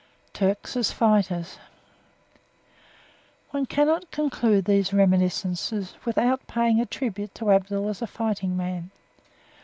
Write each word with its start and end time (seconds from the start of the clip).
TURKS 0.33 0.75
AS 0.75 0.91
FIGHTERS 0.91 1.59
One 3.51 3.67
cannot 3.67 4.09
conclude 4.09 4.65
these 4.65 4.91
reminiscences 4.95 5.93
without 6.05 6.47
paying 6.47 6.81
a 6.81 6.87
tribute 6.87 7.35
to 7.35 7.51
Abdul 7.51 7.87
as 7.87 8.01
a 8.01 8.07
fighting 8.07 8.57
man. 8.57 8.89